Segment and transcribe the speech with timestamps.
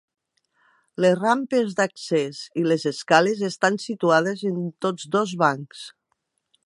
[1.03, 5.85] Les rampes d'accés i les escales estan situades en tots dos bancs.